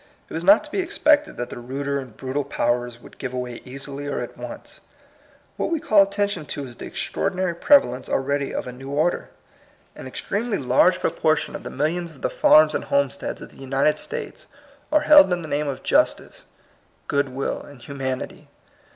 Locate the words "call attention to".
5.79-6.63